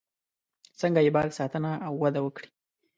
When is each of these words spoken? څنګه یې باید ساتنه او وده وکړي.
څنګه 0.79 0.99
یې 1.05 1.11
باید 1.15 1.37
ساتنه 1.39 1.71
او 1.85 1.93
وده 2.03 2.19
وکړي. 2.23 2.49